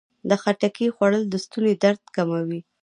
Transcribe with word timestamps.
د 0.29 0.31
خټکي 0.41 0.87
خوړل 0.95 1.23
د 1.29 1.33
ستوني 1.43 1.73
درد 1.83 2.01
کموي. 2.15 2.61